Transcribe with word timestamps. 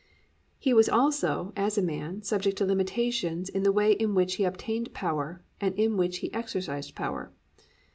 3. 0.63 0.71
_He 0.71 0.75
was 0.75 0.89
also, 0.89 1.53
as 1.55 1.77
a 1.77 1.81
man, 1.83 2.23
subject 2.23 2.57
to 2.57 2.65
limitations 2.65 3.49
in 3.49 3.61
the 3.61 3.71
way 3.71 3.91
in 3.91 4.15
which 4.15 4.37
He 4.37 4.45
obtained 4.45 4.95
power 4.95 5.43
and 5.61 5.75
in 5.75 5.95
which 5.95 6.17
He 6.25 6.33
exercised 6.33 6.95
power. 6.95 7.31